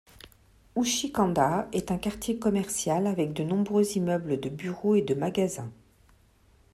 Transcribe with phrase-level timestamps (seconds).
[0.75, 5.71] Uchi-Kanda est un quartier commercial avec de nombreux immeubles de bureaux et de magasins.